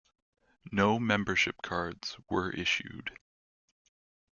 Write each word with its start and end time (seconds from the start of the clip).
No 0.71 0.97
membership 0.97 1.61
cards 1.61 2.17
were 2.27 2.49
issued. 2.49 3.19